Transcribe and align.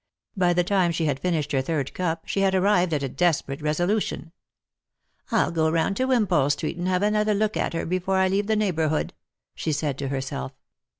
By 0.35 0.53
the 0.53 0.63
time 0.63 0.91
she 0.91 1.05
had 1.05 1.19
finished 1.19 1.51
her 1.51 1.61
third 1.61 1.93
cup 1.93 2.23
she 2.27 2.39
had 2.41 2.55
arrived 2.55 2.91
at 2.91 3.03
a 3.03 3.07
desperate 3.07 3.61
resolution." 3.61 4.31
I'll 5.31 5.51
go 5.51 5.69
round 5.69 5.95
to 5.97 6.05
Wimpole 6.05 6.49
street, 6.49 6.77
and 6.77 6.87
have 6.87 7.03
another 7.03 7.35
look 7.35 7.55
at 7.55 7.73
her 7.73 7.85
before 7.85 8.17
I 8.17 8.27
leave 8.27 8.47
the 8.47 8.55
neighbourhood," 8.55 9.13
she 9.53 9.71
said 9.71 9.99
to 9.99 10.07
herself. 10.07 10.53